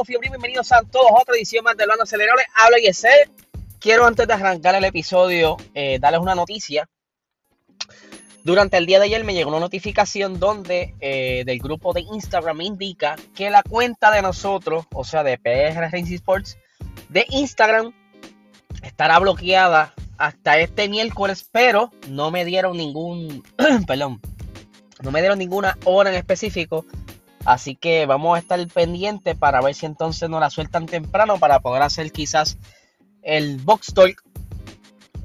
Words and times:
Fiebre, 0.00 0.30
bienvenidos 0.30 0.72
a 0.72 0.82
todos 0.82 1.10
a 1.10 1.20
otra 1.20 1.36
edición 1.36 1.62
más 1.62 1.76
de 1.76 1.84
Hablando 1.84 2.02
Acelerable. 2.02 2.42
Habla 2.56 2.80
y 2.80 2.86
ese. 2.86 3.30
Quiero 3.78 4.04
antes 4.04 4.26
de 4.26 4.32
arrancar 4.32 4.74
el 4.74 4.84
episodio 4.84 5.58
eh, 5.74 5.98
darles 6.00 6.20
una 6.20 6.34
noticia. 6.34 6.88
Durante 8.42 8.78
el 8.78 8.86
día 8.86 8.98
de 8.98 9.04
ayer 9.04 9.22
me 9.22 9.34
llegó 9.34 9.50
una 9.50 9.60
notificación 9.60 10.40
donde 10.40 10.94
eh, 10.98 11.44
del 11.44 11.58
grupo 11.60 11.92
de 11.92 12.00
Instagram 12.00 12.56
me 12.56 12.64
indica 12.64 13.16
que 13.34 13.50
la 13.50 13.62
cuenta 13.62 14.10
de 14.10 14.22
nosotros, 14.22 14.86
o 14.92 15.04
sea 15.04 15.22
de 15.22 15.38
PR 15.38 15.78
Racing 15.78 16.14
Sports, 16.14 16.56
de 17.10 17.26
Instagram 17.28 17.92
estará 18.82 19.18
bloqueada 19.20 19.94
hasta 20.16 20.58
este 20.58 20.88
miércoles, 20.88 21.48
pero 21.52 21.92
no 22.08 22.30
me 22.30 22.44
dieron 22.44 22.76
ningún, 22.76 23.44
perdón, 23.86 24.20
no 25.00 25.10
me 25.12 25.20
dieron 25.20 25.38
ninguna 25.38 25.78
hora 25.84 26.10
en 26.10 26.16
específico 26.16 26.86
Así 27.44 27.74
que 27.74 28.06
vamos 28.06 28.36
a 28.36 28.38
estar 28.38 28.64
pendientes 28.68 29.34
para 29.36 29.60
ver 29.60 29.74
si 29.74 29.86
entonces 29.86 30.28
nos 30.28 30.40
la 30.40 30.50
sueltan 30.50 30.86
temprano 30.86 31.38
para 31.38 31.60
poder 31.60 31.82
hacer 31.82 32.12
quizás 32.12 32.58
el 33.22 33.58
box 33.58 33.94
talk 33.94 34.22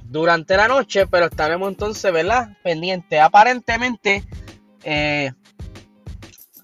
durante 0.03 0.57
la 0.57 0.67
noche. 0.67 1.05
Pero 1.07 1.25
estaremos 1.25 1.69
entonces, 1.69 2.11
¿verdad? 2.11 2.57
Pendientes. 2.63 3.19
Aparentemente 3.19 4.23
eh, 4.83 5.31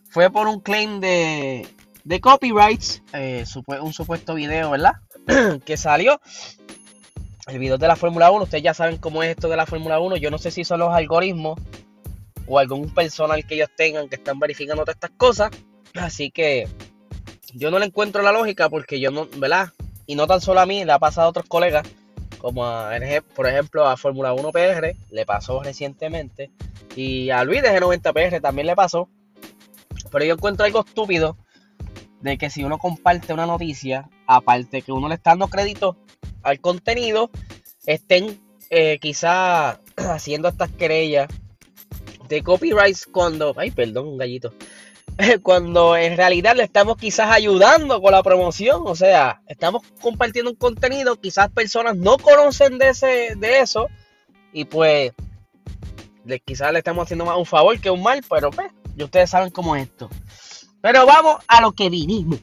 fue 0.09 0.31
por 0.31 0.47
un 0.47 0.59
claim 0.59 0.99
de, 0.99 1.67
de 2.03 2.19
copyrights. 2.19 3.03
Eh, 3.13 3.45
un 3.81 3.93
supuesto 3.93 4.33
video, 4.33 4.71
¿verdad? 4.71 4.93
que 5.65 5.77
salió. 5.77 6.19
El 7.45 7.59
video 7.59 7.77
de 7.77 7.87
la 7.87 7.95
Fórmula 7.95 8.31
1. 8.31 8.43
Ustedes 8.43 8.63
ya 8.63 8.73
saben 8.73 8.97
cómo 8.97 9.21
es 9.21 9.31
esto 9.31 9.49
de 9.49 9.57
la 9.57 9.67
Fórmula 9.67 9.99
1. 9.99 10.17
Yo 10.17 10.31
no 10.31 10.39
sé 10.39 10.49
si 10.49 10.63
son 10.63 10.79
los 10.79 10.93
algoritmos 10.93 11.59
o 12.47 12.59
algún 12.59 12.93
personal 12.93 13.45
que 13.45 13.55
ellos 13.55 13.69
tengan 13.75 14.09
que 14.09 14.15
están 14.15 14.39
verificando 14.39 14.83
todas 14.83 14.95
estas 14.95 15.11
cosas. 15.11 15.51
Así 15.95 16.31
que 16.31 16.67
yo 17.53 17.71
no 17.71 17.79
le 17.79 17.85
encuentro 17.85 18.21
la 18.21 18.31
lógica 18.31 18.69
porque 18.69 18.99
yo 18.99 19.11
no, 19.11 19.27
¿verdad? 19.37 19.69
Y 20.05 20.15
no 20.15 20.27
tan 20.27 20.41
solo 20.41 20.59
a 20.59 20.65
mí, 20.65 20.83
le 20.83 20.91
ha 20.91 20.99
pasado 20.99 21.27
a 21.27 21.29
otros 21.29 21.45
colegas, 21.47 21.87
como 22.39 22.65
a, 22.65 22.91
por 23.35 23.47
ejemplo 23.47 23.87
a 23.87 23.95
Fórmula 23.95 24.33
1 24.33 24.51
PR, 24.51 24.95
le 25.11 25.25
pasó 25.25 25.61
recientemente. 25.63 26.51
Y 26.95 27.29
a 27.29 27.43
Luis 27.43 27.61
de 27.61 27.69
G90 27.69 28.13
PR 28.13 28.41
también 28.41 28.67
le 28.67 28.75
pasó. 28.75 29.07
Pero 30.11 30.25
yo 30.25 30.33
encuentro 30.33 30.65
algo 30.65 30.81
estúpido 30.85 31.37
de 32.21 32.37
que 32.37 32.49
si 32.49 32.63
uno 32.63 32.77
comparte 32.77 33.33
una 33.33 33.45
noticia, 33.45 34.09
aparte 34.27 34.81
que 34.81 34.91
uno 34.91 35.07
le 35.07 35.15
está 35.15 35.31
dando 35.31 35.47
crédito 35.47 35.97
al 36.41 36.59
contenido, 36.59 37.29
estén 37.85 38.39
eh, 38.69 38.99
quizá 38.99 39.79
haciendo 39.97 40.49
estas 40.49 40.71
querellas 40.71 41.27
de 42.27 42.43
copyrights 42.43 43.05
cuando, 43.05 43.53
ay, 43.57 43.71
perdón, 43.71 44.07
un 44.07 44.17
gallito, 44.17 44.53
cuando 45.43 45.95
en 45.95 46.17
realidad 46.17 46.55
le 46.55 46.63
estamos 46.63 46.97
quizás 46.97 47.31
ayudando 47.31 48.01
con 48.01 48.11
la 48.11 48.23
promoción, 48.23 48.83
o 48.85 48.95
sea, 48.95 49.41
estamos 49.47 49.83
compartiendo 50.01 50.51
un 50.51 50.57
contenido, 50.57 51.19
quizás 51.19 51.49
personas 51.49 51.95
no 51.95 52.17
conocen 52.17 52.77
de, 52.77 52.89
ese, 52.89 53.33
de 53.35 53.59
eso, 53.59 53.89
y 54.51 54.65
pues 54.65 55.13
le, 56.25 56.39
quizás 56.39 56.71
le 56.71 56.79
estamos 56.79 57.03
haciendo 57.03 57.25
más 57.25 57.37
un 57.37 57.45
favor 57.45 57.79
que 57.79 57.89
un 57.89 58.01
mal, 58.01 58.23
pero 58.29 58.51
pues, 58.51 58.71
y 58.95 59.03
ustedes 59.03 59.29
saben 59.29 59.51
cómo 59.51 59.75
es 59.75 59.83
esto. 59.83 60.09
Pero 60.81 61.05
vamos 61.05 61.37
a 61.47 61.61
lo 61.61 61.71
que 61.71 61.89
vinimos. 61.89 62.39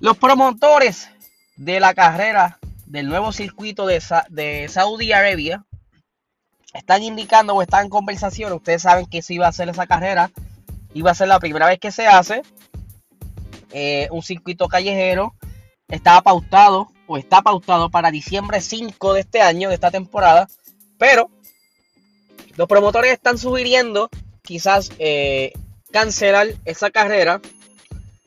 Los 0.00 0.16
promotores 0.16 1.08
de 1.56 1.80
la 1.80 1.92
carrera 1.94 2.58
del 2.86 3.08
nuevo 3.08 3.32
circuito 3.32 3.86
de, 3.86 4.02
de 4.30 4.68
Saudi 4.68 5.12
Arabia 5.12 5.64
están 6.74 7.02
indicando 7.02 7.54
o 7.54 7.62
están 7.62 7.84
en 7.84 7.90
conversación, 7.90 8.52
ustedes 8.52 8.82
saben 8.82 9.06
que 9.06 9.22
si 9.22 9.34
iba 9.34 9.48
a 9.48 9.52
ser 9.52 9.68
esa 9.68 9.86
carrera, 9.86 10.30
iba 10.94 11.10
a 11.10 11.14
ser 11.14 11.28
la 11.28 11.40
primera 11.40 11.66
vez 11.66 11.78
que 11.78 11.92
se 11.92 12.06
hace, 12.06 12.42
eh, 13.72 14.08
un 14.10 14.22
circuito 14.22 14.68
callejero, 14.68 15.34
estaba 15.88 16.22
pautado 16.22 16.88
o 17.06 17.16
está 17.16 17.42
pautado 17.42 17.90
para 17.90 18.10
diciembre 18.10 18.60
5 18.60 19.14
de 19.14 19.20
este 19.20 19.40
año, 19.40 19.68
de 19.68 19.74
esta 19.74 19.90
temporada, 19.90 20.48
pero 20.98 21.30
los 22.56 22.68
promotores 22.68 23.12
están 23.12 23.38
sugiriendo 23.38 24.10
quizás 24.42 24.90
eh, 24.98 25.52
cancelar 25.90 26.48
esa 26.64 26.90
carrera, 26.90 27.40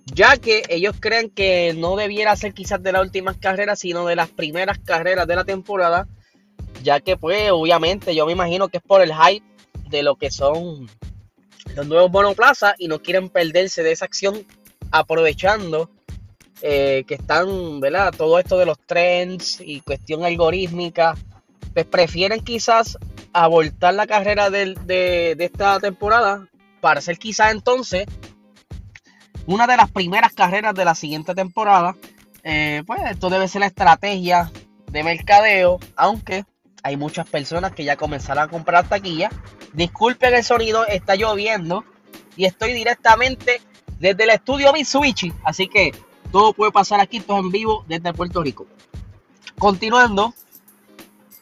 ya 0.06 0.38
que 0.38 0.64
ellos 0.70 0.96
creen 1.00 1.30
que 1.30 1.74
no 1.78 1.96
debiera 1.96 2.36
ser 2.36 2.54
quizás 2.54 2.82
de 2.82 2.92
las 2.92 3.02
últimas 3.02 3.38
carreras, 3.38 3.80
sino 3.80 4.06
de 4.06 4.16
las 4.16 4.30
primeras 4.30 4.80
carreras 4.80 5.28
de 5.28 5.36
la 5.36 5.46
temporada, 5.46 6.08
ya 6.82 7.00
que 7.00 7.18
pues 7.18 7.52
obviamente 7.52 8.16
yo 8.16 8.26
me 8.26 8.32
imagino 8.32 8.70
que 8.70 8.78
es 8.78 8.84
por 8.84 9.02
el 9.02 9.14
hype 9.14 9.46
de 9.90 10.04
lo 10.04 10.16
que 10.16 10.32
son 10.32 10.90
los 11.76 11.88
nuevos 11.88 12.12
monoplazas 12.12 12.74
y 12.78 12.88
no 12.88 13.02
quieren 13.02 13.30
perderse 13.30 13.84
de 13.84 13.92
esa 13.92 14.06
acción 14.06 14.46
aprovechando 14.92 15.90
eh, 16.62 17.06
que 17.08 17.16
están, 17.16 17.80
¿verdad? 17.80 18.14
Todo 18.16 18.38
esto 18.38 18.58
de 18.58 18.66
los 18.66 18.78
trends 18.80 19.60
y 19.62 19.82
cuestión 19.82 20.24
algorítmica, 20.24 21.16
pues 21.74 21.86
prefieren 21.86 22.42
quizás 22.42 22.98
abortar 23.34 23.94
la 23.94 24.06
carrera 24.06 24.50
de, 24.50 25.36
esta 25.40 25.80
temporada 25.80 26.48
para 26.80 27.02
ser 27.02 27.18
quizás 27.18 27.52
entonces 27.52 28.06
una 29.48 29.66
de 29.66 29.78
las 29.78 29.90
primeras 29.90 30.34
carreras 30.34 30.76
de 30.76 30.86
la 30.86 30.94
siguiente 30.94 31.34
temporada. 31.34 31.96
Eh, 32.44 32.84
pues 32.86 33.02
esto 33.10 33.30
debe 33.30 33.48
ser 33.48 33.62
la 33.62 33.68
estrategia 33.68 34.52
de 34.92 35.04
mercadeo, 35.04 35.80
aunque 35.96 36.44
hay 36.84 36.98
muchas 36.98 37.28
personas 37.28 37.74
que 37.74 37.84
ya 37.84 37.96
comenzaron 37.96 38.44
a 38.44 38.48
comprar 38.48 38.88
taquilla. 38.88 39.30
Disculpen 39.74 40.34
el 40.34 40.44
sonido, 40.44 40.86
está 40.86 41.16
lloviendo 41.16 41.84
y 42.36 42.46
estoy 42.46 42.74
directamente 42.74 43.62
desde 44.00 44.24
el 44.24 44.32
estudio 44.32 44.74
Mitsubishi, 44.74 45.32
así 45.44 45.68
que 45.68 45.92
todo 46.32 46.54
puede 46.54 46.72
pasar 46.72 47.00
aquí, 47.00 47.20
todo 47.20 47.40
en 47.40 47.52
vivo 47.52 47.86
desde 47.88 48.14
Puerto 48.14 48.42
Rico. 48.42 48.66
Continuando, 49.60 50.34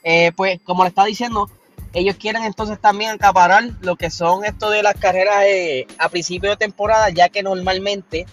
eh, 0.04 0.32
pues 0.36 0.60
como 0.64 0.84
le 0.84 0.90
estaba 0.90 1.08
diciendo, 1.08 1.50
ellos 1.94 2.18
quieren 2.18 2.44
entonces 2.44 2.80
también 2.80 3.12
acaparar 3.12 3.64
lo 3.82 3.96
que 3.96 4.10
son 4.10 4.44
esto 4.46 4.70
de 4.70 4.84
las 4.84 4.96
carreras 4.96 5.44
eh, 5.46 5.88
a 5.98 6.10
principio 6.10 6.50
de 6.50 6.58
temporada, 6.58 7.10
ya 7.10 7.30
que 7.30 7.42
normalmente 7.42 8.26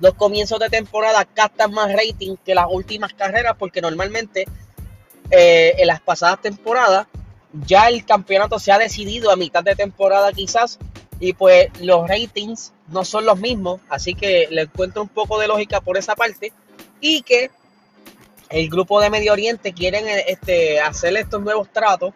los 0.00 0.14
comienzos 0.14 0.60
de 0.60 0.68
temporada 0.68 1.24
captan 1.24 1.72
más 1.72 1.92
rating 1.92 2.36
que 2.44 2.54
las 2.54 2.66
últimas 2.70 3.12
carreras, 3.12 3.56
porque 3.58 3.80
normalmente 3.80 4.46
eh, 5.30 5.74
en 5.78 5.86
las 5.86 6.00
pasadas 6.00 6.40
temporadas. 6.40 7.06
Ya 7.66 7.88
el 7.88 8.04
campeonato 8.04 8.58
se 8.58 8.72
ha 8.72 8.78
decidido 8.78 9.30
a 9.30 9.36
mitad 9.36 9.62
de 9.64 9.74
temporada 9.74 10.32
quizás 10.32 10.78
y 11.18 11.32
pues 11.32 11.68
los 11.80 12.06
ratings 12.08 12.72
no 12.88 13.04
son 13.04 13.24
los 13.24 13.38
mismos, 13.38 13.80
así 13.88 14.14
que 14.14 14.48
le 14.50 14.62
encuentro 14.62 15.02
un 15.02 15.08
poco 15.08 15.38
de 15.38 15.48
lógica 15.48 15.80
por 15.80 15.96
esa 15.96 16.14
parte 16.14 16.52
y 17.00 17.22
que 17.22 17.50
el 18.50 18.68
grupo 18.68 19.00
de 19.00 19.10
Medio 19.10 19.32
Oriente 19.32 19.72
quieren 19.72 20.06
eh, 20.06 20.24
este, 20.28 20.80
hacer 20.80 21.16
estos 21.16 21.42
nuevos 21.42 21.68
tratos 21.72 22.12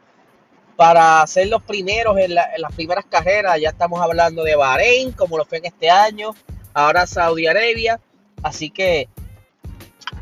para 0.77 1.27
ser 1.27 1.49
los 1.49 1.63
primeros 1.63 2.17
en, 2.19 2.33
en, 2.33 2.35
las 2.35 2.75
primeras 2.75 3.05
carreras. 3.07 3.59
Ya 3.61 3.71
estamos 3.71 4.01
hablando 4.01 4.43
de 4.45 4.57
Bahrein, 4.57 5.13
como 5.13 5.37
lo 5.37 5.45
fue 5.45 5.59
en 5.59 5.67
este 5.67 5.91
año, 5.91 6.35
ahora 6.73 7.07
Saudi 7.07 7.47
Arabia, 7.47 8.01
así 8.43 8.71
que 8.71 9.09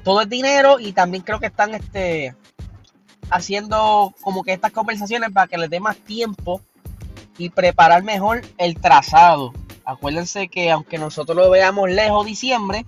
todo 0.03 0.23
es 0.23 0.29
dinero 0.29 0.81
y 0.81 0.93
también 0.93 1.23
creo 1.23 1.39
que 1.39 1.47
están 1.47 1.75
este, 1.75 2.35
haciendo 3.31 4.15
como 4.21 4.43
que 4.43 4.53
estas 4.53 4.73
conversaciones 4.73 5.31
para 5.33 5.47
que 5.47 5.59
les 5.59 5.71
dé 5.71 5.81
más 5.81 5.97
tiempo 5.97 6.61
y 7.37 7.51
preparar 7.51 8.03
mejor 8.03 8.43
el 8.59 8.81
trazado. 8.81 9.53
Acuérdense 9.85 10.49
que 10.49 10.71
aunque 10.71 10.99
nosotros 10.99 11.37
lo 11.37 11.51
veamos 11.51 11.91
lejos 11.91 12.27
diciembre, 12.27 12.85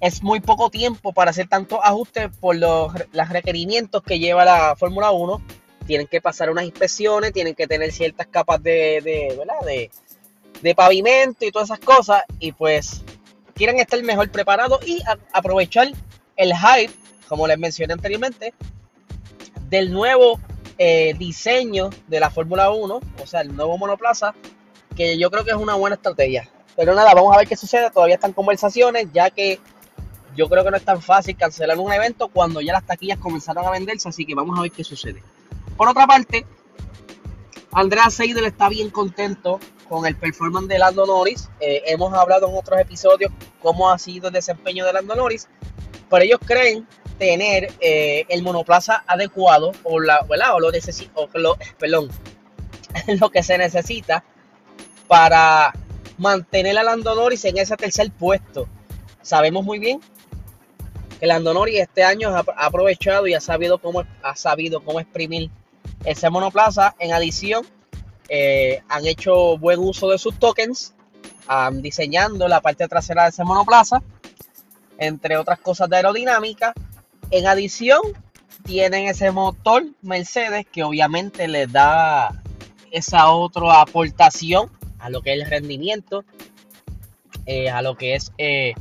es 0.00 0.22
muy 0.22 0.40
poco 0.40 0.70
tiempo 0.70 1.12
para 1.12 1.30
hacer 1.30 1.48
tantos 1.48 1.78
ajustes 1.82 2.28
por 2.40 2.56
los, 2.56 2.92
requerimientos 3.30 4.02
que 4.02 4.18
lleva 4.18 4.44
la 4.44 4.76
Fórmula 4.76 5.10
1. 5.10 5.40
Tienen 5.86 6.06
que 6.06 6.20
pasar 6.20 6.50
unas 6.50 6.64
inspecciones, 6.64 7.32
tienen 7.32 7.54
que 7.54 7.66
tener 7.66 7.92
ciertas 7.92 8.26
capas 8.26 8.62
de, 8.62 9.00
de, 9.02 9.90
de, 10.60 10.74
pavimento 10.74 11.46
y 11.46 11.52
todas 11.52 11.70
esas 11.70 11.78
cosas. 11.78 12.22
Y 12.40 12.52
pues 12.52 13.02
quieren 13.54 13.78
estar 13.78 14.02
mejor 14.02 14.30
preparados 14.30 14.86
y 14.86 15.02
aprovechar 15.32 15.88
el 16.36 16.52
hype, 16.54 16.92
como 17.28 17.46
les 17.46 17.58
mencioné 17.58 17.94
anteriormente, 17.94 18.52
del 19.68 19.92
nuevo 19.92 20.40
eh, 20.78 21.14
diseño 21.18 21.90
de 22.06 22.20
la 22.20 22.30
Fórmula 22.30 22.70
1, 22.70 23.00
o 23.22 23.26
sea, 23.26 23.40
el 23.40 23.54
nuevo 23.54 23.78
monoplaza, 23.78 24.34
que 24.94 25.18
yo 25.18 25.30
creo 25.30 25.44
que 25.44 25.50
es 25.50 25.56
una 25.56 25.74
buena 25.74 25.96
estrategia. 25.96 26.48
Pero 26.76 26.94
nada, 26.94 27.14
vamos 27.14 27.34
a 27.34 27.38
ver 27.38 27.48
qué 27.48 27.56
sucede. 27.56 27.90
Todavía 27.90 28.16
están 28.16 28.32
conversaciones, 28.32 29.08
ya 29.12 29.30
que 29.30 29.58
yo 30.36 30.48
creo 30.48 30.62
que 30.62 30.70
no 30.70 30.76
es 30.76 30.84
tan 30.84 31.00
fácil 31.00 31.36
cancelar 31.36 31.78
un 31.78 31.92
evento 31.92 32.28
cuando 32.28 32.60
ya 32.60 32.74
las 32.74 32.84
taquillas 32.84 33.18
comenzaron 33.18 33.64
a 33.66 33.70
venderse, 33.70 34.08
así 34.08 34.26
que 34.26 34.34
vamos 34.34 34.58
a 34.58 34.62
ver 34.62 34.70
qué 34.70 34.84
sucede. 34.84 35.22
Por 35.76 35.88
otra 35.88 36.06
parte, 36.06 36.46
Andrea 37.72 38.10
Seidel 38.10 38.44
está 38.44 38.68
bien 38.68 38.90
contento 38.90 39.58
con 39.88 40.06
el 40.06 40.16
performance 40.16 40.68
de 40.68 40.78
Lando 40.78 41.06
Norris. 41.06 41.48
Eh, 41.60 41.82
hemos 41.86 42.12
hablado 42.12 42.48
en 42.48 42.56
otros 42.56 42.78
episodios 42.80 43.32
cómo 43.62 43.90
ha 43.90 43.98
sido 43.98 44.28
el 44.28 44.34
desempeño 44.34 44.84
de 44.84 44.92
Lando 44.92 45.14
Norris, 45.14 45.48
pero 46.10 46.24
ellos 46.24 46.40
creen 46.44 46.86
tener 47.18 47.72
eh, 47.80 48.24
el 48.28 48.42
monoplaza 48.42 49.04
adecuado 49.06 49.72
o, 49.82 50.00
la, 50.00 50.20
o 50.20 50.60
lo, 50.60 51.58
perdón, 51.78 52.10
lo 53.20 53.30
que 53.30 53.42
se 53.42 53.58
necesita 53.58 54.24
para 55.06 55.72
mantener 56.18 56.78
a 56.78 56.82
Lando 56.82 57.30
en 57.30 57.58
ese 57.58 57.76
tercer 57.76 58.10
puesto. 58.10 58.68
Sabemos 59.22 59.64
muy 59.64 59.78
bien 59.78 60.00
que 61.18 61.26
Lando 61.26 61.54
Norris 61.54 61.80
este 61.80 62.04
año 62.04 62.30
ha 62.30 62.44
aprovechado 62.56 63.26
y 63.26 63.34
ha 63.34 63.40
sabido 63.40 63.78
cómo, 63.78 64.04
ha 64.22 64.36
sabido 64.36 64.84
cómo 64.84 65.00
exprimir 65.00 65.50
ese 66.04 66.30
monoplaza. 66.30 66.94
En 66.98 67.12
adición, 67.12 67.66
eh, 68.28 68.82
han 68.88 69.06
hecho 69.06 69.56
buen 69.58 69.78
uso 69.78 70.10
de 70.10 70.18
sus 70.18 70.38
tokens, 70.38 70.94
diseñando 71.74 72.48
la 72.48 72.60
parte 72.60 72.88
trasera 72.88 73.24
de 73.24 73.30
ese 73.30 73.44
monoplaza, 73.44 74.02
entre 74.98 75.36
otras 75.36 75.58
cosas 75.60 75.88
de 75.88 75.96
aerodinámica. 75.96 76.72
En 77.30 77.46
adición, 77.46 78.00
tienen 78.64 79.06
ese 79.06 79.30
motor 79.30 79.84
Mercedes 80.02 80.66
que 80.70 80.82
obviamente 80.82 81.48
les 81.48 81.70
da 81.70 82.42
esa 82.90 83.30
otra 83.30 83.80
aportación 83.80 84.70
a 84.98 85.10
lo 85.10 85.22
que 85.22 85.34
es 85.34 85.42
el 85.42 85.50
rendimiento, 85.50 86.24
eh, 87.46 87.70
a 87.70 87.82
lo 87.82 87.96
que 87.96 88.14
es 88.14 88.32
eh, 88.38 88.74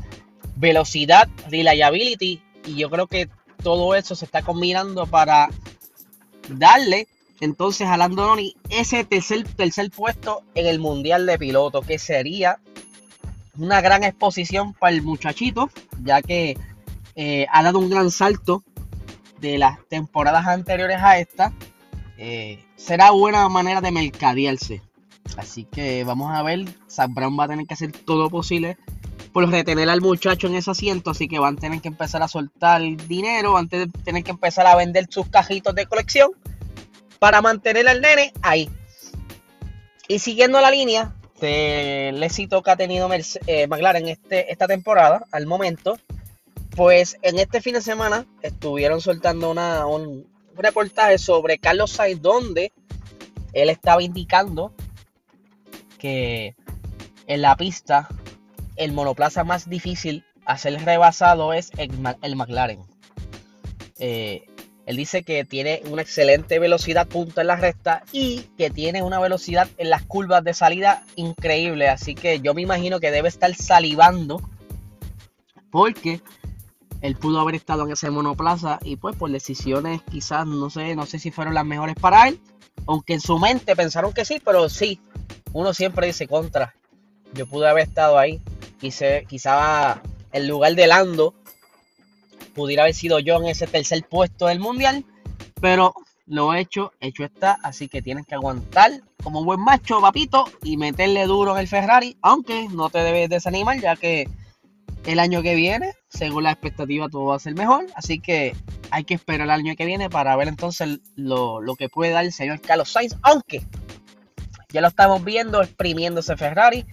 velocidad, 0.56 1.28
reliability. 1.50 2.42
Y 2.66 2.76
yo 2.76 2.90
creo 2.90 3.08
que 3.08 3.30
todo 3.64 3.96
eso 3.96 4.16
se 4.16 4.26
está 4.26 4.42
combinando 4.42 5.06
para 5.06 5.50
darle 6.50 7.08
entonces 7.42 7.88
a 7.88 7.98
Landononi 7.98 8.56
ese 8.70 9.04
tercer, 9.04 9.44
tercer 9.56 9.92
puesto 9.92 10.44
en 10.56 10.68
el 10.68 10.80
Mundial 10.80 11.26
de 11.26 11.38
Piloto, 11.38 11.82
que 11.82 12.00
sería 12.00 12.60
una 13.58 13.82
gran 13.82 14.04
exposición 14.04 14.74
para 14.74 14.96
el 14.96 15.02
muchachito, 15.02 15.70
ya 16.04 16.22
que 16.22 16.58
eh, 17.16 17.48
ha 17.52 17.64
dado 17.64 17.80
un 17.80 17.90
gran 17.90 18.12
salto 18.12 18.64
de 19.40 19.58
las 19.58 19.80
temporadas 19.88 20.48
anteriores 20.48 20.98
a 21.02 21.20
esta. 21.20 21.54
Eh, 22.18 22.64
será 22.76 23.12
buena 23.12 23.48
manera 23.50 23.82
de 23.82 23.92
mercadearse. 23.92 24.82
Así 25.38 25.66
que 25.66 26.04
vamos 26.04 26.36
a 26.36 26.44
ver. 26.44 26.66
Sam 26.88 27.14
Brown 27.14 27.38
va 27.40 27.46
a 27.46 27.48
tener 27.48 27.66
que 27.66 27.74
hacer 27.74 27.92
todo 27.92 28.24
lo 28.24 28.30
posible 28.30 28.78
por 29.34 29.50
retener 29.50 29.90
al 29.90 30.02
muchacho 30.02 30.48
en 30.48 30.56
ese 30.56 30.72
asiento. 30.72 31.12
Así 31.12 31.28
que 31.28 31.40
van 31.40 31.58
a 31.58 31.60
tener 31.60 31.82
que 31.82 31.88
empezar 31.88 32.22
a 32.24 32.28
soltar 32.28 32.82
dinero. 33.08 33.58
Antes 33.58 33.92
de 33.92 34.02
tener 34.04 34.24
que 34.24 34.32
empezar 34.32 34.68
a 34.68 34.76
vender 34.76 35.08
sus 35.10 35.28
cajitos 35.28 35.76
de 35.76 35.86
colección. 35.86 36.32
Para 37.20 37.42
mantener 37.42 37.88
al 37.88 38.02
nene 38.02 38.34
ahí. 38.42 38.70
Y 40.08 40.20
siguiendo 40.20 40.62
la 40.62 40.70
línea 40.70 41.16
del 41.40 42.22
éxito 42.24 42.62
que 42.62 42.72
ha 42.72 42.76
tenido 42.76 43.10
eh, 43.48 43.68
McLaren 43.68 44.08
este, 44.08 44.52
esta 44.52 44.68
temporada, 44.68 45.26
al 45.32 45.48
momento, 45.48 45.98
pues 46.76 47.18
en 47.22 47.40
este 47.40 47.62
fin 47.62 47.74
de 47.74 47.82
semana 47.82 48.26
estuvieron 48.42 49.02
soltando 49.02 49.50
una, 49.50 49.86
un, 49.86 50.28
reportaje 50.56 51.18
sobre 51.18 51.58
Carlos 51.58 51.92
Sainz 51.92 52.22
donde 52.22 52.72
él 53.54 53.70
estaba 53.70 54.02
indicando 54.02 54.74
que 55.98 56.56
en 57.28 57.42
la 57.42 57.56
pista 57.58 58.08
el 58.76 58.92
monoplaza 58.92 59.44
más 59.44 59.70
difícil 59.70 60.24
a 60.46 60.58
ser 60.58 60.84
rebasado 60.84 61.54
es 61.54 61.72
el, 61.78 62.36
McLaren. 62.36 62.80
Eh, 64.00 64.46
él 64.86 64.98
dice 64.98 65.24
que 65.24 65.46
tiene 65.46 65.82
una 65.90 66.04
excelente 66.04 66.60
velocidad 66.60 67.08
punta 67.08 67.42
en 67.42 67.48
la 67.48 67.56
recta 67.56 68.04
y 68.12 68.42
que 68.58 68.70
tiene 68.70 69.02
una 69.02 69.20
velocidad 69.20 69.68
en 69.78 69.90
las 69.90 70.04
curvas 70.04 70.44
de 70.44 70.54
salida 70.54 71.04
increíble. 71.16 71.90
Así 71.90 72.14
que 72.14 72.40
yo 72.40 72.54
me 72.54 72.62
imagino 72.62 73.00
que 73.00 73.12
debe 73.12 73.30
estar 73.30 73.54
salivando 73.56 74.42
porque 75.72 76.22
él 77.06 77.16
pudo 77.16 77.40
haber 77.40 77.56
estado 77.56 77.86
en 77.86 77.92
ese 77.92 78.10
monoplaza 78.10 78.80
y 78.84 78.96
pues 78.96 79.16
por 79.16 79.30
decisiones 79.30 80.02
quizás 80.10 80.48
no 80.48 80.70
sé, 80.70 80.96
no 80.96 81.06
sé 81.06 81.20
si 81.20 81.32
fueron 81.32 81.54
las 81.54 81.66
mejores 81.66 81.96
para 81.96 82.28
él, 82.28 82.40
aunque 82.88 83.14
en 83.14 83.22
su 83.22 83.38
mente 83.38 83.76
pensaron 83.76 84.14
que 84.14 84.26
sí, 84.26 84.42
pero 84.44 84.70
sí, 84.70 85.00
uno 85.54 85.74
siempre 85.74 86.08
dice 86.08 86.28
contra. 86.28 86.76
Yo 87.34 87.46
pude 87.48 87.70
haber 87.70 87.88
estado 87.88 88.18
ahí, 88.18 88.42
quise, 88.80 89.26
quizá 89.28 90.02
en 90.32 90.48
lugar 90.48 90.76
de 90.76 90.88
Lando 90.88 91.34
pudiera 92.56 92.84
haber 92.84 92.96
sido 92.96 93.20
yo 93.20 93.38
en 93.38 93.48
ese 93.48 93.68
tercer 93.68 94.04
puesto 94.08 94.48
del 94.48 94.60
mundial, 94.60 95.06
pero 95.62 95.94
lo 96.28 96.54
he 96.54 96.62
hecho, 96.62 96.94
hecho 97.02 97.24
está, 97.24 97.60
así 97.62 97.88
que 97.88 98.02
tienes 98.02 98.26
que 98.26 98.36
aguantar 98.36 98.92
como 99.24 99.44
buen 99.44 99.60
macho, 99.60 100.02
papito, 100.02 100.46
y 100.64 100.78
meterle 100.78 101.26
duro 101.26 101.54
en 101.54 101.60
el 101.60 101.68
Ferrari, 101.68 102.18
aunque 102.22 102.68
no 102.70 102.90
te 102.90 103.00
debes 103.00 103.30
desanimar, 103.30 103.80
ya 103.80 103.96
que 103.96 104.28
el 105.06 105.20
año 105.20 105.42
que 105.44 105.56
viene, 105.56 105.94
según 106.10 106.44
la 106.44 106.52
expectativa, 106.52 107.08
todo 107.10 107.26
va 107.26 107.36
a 107.36 107.40
ser 107.40 107.56
mejor. 107.56 107.86
Así 107.96 108.20
que 108.20 108.56
hay 108.92 109.04
que 109.04 109.14
esperar 109.14 109.46
el 109.46 109.52
año 109.52 109.76
que 109.76 109.86
viene 109.86 110.10
para 110.10 110.36
ver 110.36 110.48
entonces 110.48 111.00
lo, 111.16 111.62
que 111.78 111.90
puede 111.90 112.12
dar 112.12 112.26
el 112.26 112.34
señor 112.34 112.62
Carlos 112.62 112.92
Sainz. 112.92 113.16
Aunque 113.22 113.64
ya 114.70 114.82
lo 114.82 114.88
estamos 114.88 115.24
viendo 115.24 115.62
exprimiéndose 115.62 116.36
Ferrari 116.36 116.86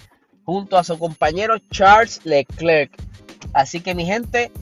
junto 0.45 0.77
a 0.77 0.85
su 0.85 0.99
compañero 0.99 1.59
Charles 1.71 2.21
Leclerc. 2.25 2.93
Así 3.55 3.81
que 3.81 3.95
mi 3.95 4.05
gente, 4.05 4.53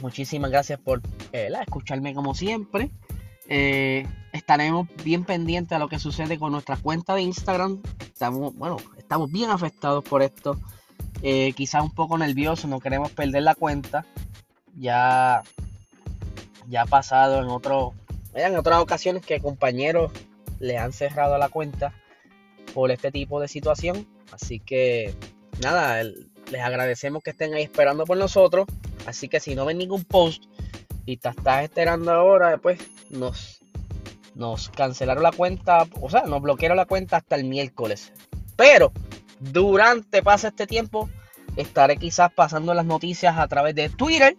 muchísimas 0.00 0.50
gracias 0.50 0.80
por 0.80 1.02
eh, 1.32 1.50
escucharme 1.60 2.14
como 2.14 2.34
siempre. 2.34 2.90
Eh, 3.48 4.06
estaremos 4.32 4.88
bien 5.04 5.24
pendientes 5.24 5.76
a 5.76 5.78
lo 5.78 5.88
que 5.88 5.98
sucede 5.98 6.38
con 6.38 6.52
nuestra 6.52 6.76
cuenta 6.76 7.14
de 7.14 7.22
Instagram. 7.22 7.82
Estamos, 8.00 8.54
bueno, 8.54 8.78
estamos 8.96 9.30
bien 9.30 9.50
afectados 9.50 10.02
por 10.04 10.22
esto. 10.22 10.58
Eh, 11.22 11.52
quizás 11.54 11.82
un 11.82 11.94
poco 11.94 12.18
nervioso, 12.18 12.68
no 12.68 12.80
queremos 12.80 13.10
perder 13.12 13.42
la 13.42 13.54
cuenta. 13.54 14.04
Ya, 14.76 15.42
ya 16.68 16.82
ha 16.82 16.86
pasado 16.86 17.40
en, 17.40 17.48
otro, 17.48 17.94
en 18.34 18.56
otras 18.56 18.80
ocasiones 18.80 19.24
que 19.24 19.40
compañeros 19.40 20.12
le 20.58 20.78
han 20.78 20.92
cerrado 20.92 21.38
la 21.38 21.48
cuenta 21.48 21.92
por 22.72 22.90
este 22.90 23.10
tipo 23.10 23.40
de 23.40 23.48
situación. 23.48 24.06
Así 24.32 24.58
que 24.58 25.14
nada, 25.62 26.02
les 26.02 26.60
agradecemos 26.60 27.22
que 27.22 27.30
estén 27.30 27.54
ahí 27.54 27.62
esperando 27.62 28.04
por 28.04 28.16
nosotros. 28.16 28.66
Así 29.06 29.28
que 29.28 29.40
si 29.40 29.54
no 29.54 29.64
ven 29.64 29.78
ningún 29.78 30.04
post 30.04 30.44
y 31.06 31.18
te 31.18 31.28
estás 31.28 31.64
esperando 31.64 32.12
ahora, 32.12 32.58
pues 32.58 32.80
nos, 33.10 33.60
nos 34.34 34.70
cancelaron 34.70 35.22
la 35.22 35.32
cuenta, 35.32 35.86
o 36.00 36.10
sea, 36.10 36.22
nos 36.22 36.40
bloquearon 36.42 36.76
la 36.76 36.86
cuenta 36.86 37.18
hasta 37.18 37.36
el 37.36 37.44
miércoles. 37.44 38.12
Pero 38.56 38.92
durante 39.52 40.22
pasa 40.22 40.48
este 40.48 40.66
tiempo, 40.66 41.10
estaré 41.56 41.96
quizás 41.96 42.32
pasando 42.32 42.74
las 42.74 42.86
noticias 42.86 43.36
a 43.38 43.46
través 43.48 43.74
de 43.74 43.88
Twitter. 43.88 44.36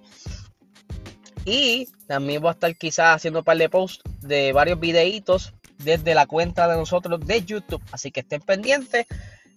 Y 1.46 1.88
también 2.08 2.42
voy 2.42 2.50
a 2.50 2.54
estar 2.54 2.76
quizás 2.76 3.16
haciendo 3.16 3.40
un 3.40 3.46
par 3.46 3.58
de 3.58 3.70
posts 3.70 4.02
de 4.22 4.52
varios 4.52 4.80
videitos 4.80 5.54
desde 5.78 6.16
la 6.16 6.26
cuenta 6.26 6.68
de 6.68 6.76
nosotros 6.76 7.20
de 7.20 7.44
YouTube. 7.44 7.84
Así 7.92 8.12
que 8.12 8.22
estén 8.22 8.42
pendientes. 8.42 9.06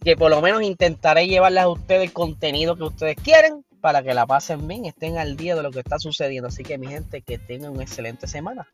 Que 0.04 0.16
por 0.16 0.30
lo 0.30 0.40
menos 0.40 0.62
intentaré 0.62 1.26
llevarles 1.26 1.64
a 1.64 1.68
ustedes 1.68 2.02
el 2.02 2.12
contenido 2.12 2.76
que 2.76 2.84
ustedes 2.84 3.16
quieren. 3.16 3.64
Para 3.80 4.02
que 4.02 4.12
la 4.12 4.26
pasen 4.26 4.66
bien, 4.66 4.84
estén 4.86 5.18
al 5.18 5.36
día 5.36 5.54
de 5.54 5.62
lo 5.62 5.70
que 5.70 5.78
está 5.80 5.98
sucediendo. 5.98 6.48
Así 6.48 6.62
que 6.62 6.78
mi 6.78 6.88
gente, 6.88 7.22
que 7.22 7.38
tengan 7.38 7.72
una 7.72 7.84
excelente 7.84 8.26
semana. 8.26 8.68